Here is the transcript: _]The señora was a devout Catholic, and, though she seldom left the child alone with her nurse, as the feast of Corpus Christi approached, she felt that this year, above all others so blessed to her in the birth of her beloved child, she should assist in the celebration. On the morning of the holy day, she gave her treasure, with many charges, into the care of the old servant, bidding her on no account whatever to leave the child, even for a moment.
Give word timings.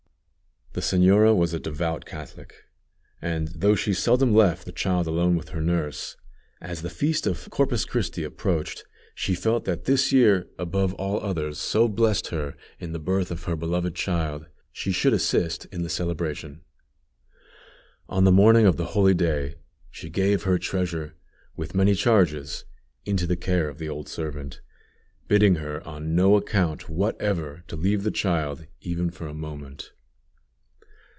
_]The 0.73 0.79
señora 0.79 1.35
was 1.35 1.53
a 1.53 1.59
devout 1.59 2.05
Catholic, 2.05 2.55
and, 3.21 3.49
though 3.49 3.75
she 3.75 3.93
seldom 3.93 4.33
left 4.33 4.63
the 4.63 4.71
child 4.71 5.05
alone 5.05 5.35
with 5.35 5.49
her 5.49 5.59
nurse, 5.59 6.15
as 6.61 6.81
the 6.81 6.89
feast 6.89 7.27
of 7.27 7.49
Corpus 7.49 7.83
Christi 7.83 8.23
approached, 8.23 8.85
she 9.13 9.35
felt 9.35 9.65
that 9.65 9.83
this 9.83 10.13
year, 10.13 10.47
above 10.57 10.93
all 10.93 11.19
others 11.19 11.57
so 11.59 11.89
blessed 11.89 12.23
to 12.27 12.35
her 12.37 12.57
in 12.79 12.93
the 12.93 12.99
birth 13.01 13.31
of 13.31 13.43
her 13.43 13.57
beloved 13.57 13.95
child, 13.95 14.45
she 14.71 14.93
should 14.93 15.11
assist 15.11 15.65
in 15.73 15.83
the 15.83 15.89
celebration. 15.89 16.61
On 18.07 18.23
the 18.23 18.31
morning 18.31 18.65
of 18.65 18.77
the 18.77 18.95
holy 18.95 19.13
day, 19.13 19.55
she 19.89 20.09
gave 20.09 20.43
her 20.43 20.57
treasure, 20.57 21.17
with 21.57 21.75
many 21.75 21.95
charges, 21.95 22.63
into 23.05 23.27
the 23.27 23.35
care 23.35 23.67
of 23.67 23.77
the 23.77 23.89
old 23.89 24.07
servant, 24.07 24.61
bidding 25.27 25.55
her 25.55 25.85
on 25.85 26.15
no 26.15 26.37
account 26.37 26.87
whatever 26.87 27.65
to 27.67 27.75
leave 27.75 28.03
the 28.03 28.09
child, 28.09 28.67
even 28.79 29.09
for 29.11 29.27
a 29.27 29.33
moment. 29.33 29.91